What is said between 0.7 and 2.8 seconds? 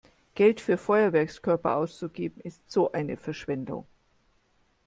Feuerwerkskörper auszugeben ist